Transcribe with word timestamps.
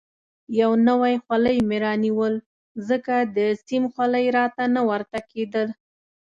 یو 0.59 0.71
نوی 0.87 1.13
خولۍ 1.23 1.57
مې 1.67 1.77
رانیول، 1.83 2.35
ځکه 2.89 3.15
د 3.35 3.37
سیم 3.65 3.83
خولۍ 3.93 4.25
راته 4.37 4.63
نه 4.75 4.81
ورته 4.89 5.19
کېده. 5.31 5.63